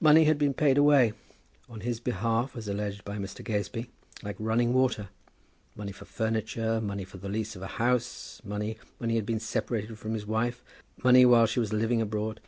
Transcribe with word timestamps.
Money 0.00 0.24
had 0.24 0.36
been 0.36 0.52
paid 0.52 0.76
away, 0.76 1.12
on 1.68 1.82
his 1.82 2.00
behalf, 2.00 2.56
as 2.56 2.66
alleged 2.66 3.04
by 3.04 3.18
Mr. 3.18 3.44
Gazebee, 3.44 3.86
like 4.20 4.34
running 4.40 4.72
water; 4.72 5.10
money 5.76 5.92
for 5.92 6.06
furniture, 6.06 6.80
money 6.80 7.04
for 7.04 7.18
the 7.18 7.28
lease 7.28 7.54
of 7.54 7.62
a 7.62 7.68
house, 7.78 8.40
money 8.44 8.78
when 8.96 9.10
he 9.10 9.14
had 9.14 9.24
been 9.26 9.38
separated 9.38 9.96
from 9.96 10.14
his 10.14 10.26
wife, 10.26 10.64
money 11.04 11.24
while 11.24 11.46
she 11.46 11.60
was 11.60 11.72
living 11.72 12.02
abroad. 12.02 12.40